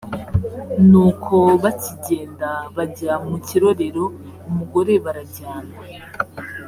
ni 0.89 0.97
uko 1.07 1.35
bakigenda 1.63 2.49
bajya 2.75 3.13
mu 3.27 3.37
kirorero 3.47 4.03
umugore 4.49 4.93
barajyana 5.03 5.75